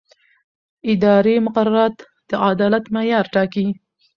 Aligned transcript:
اداري 0.91 1.35
مقررات 1.45 1.95
د 2.29 2.31
عدالت 2.49 2.83
معیار 2.95 3.25
ټاکي. 3.33 3.67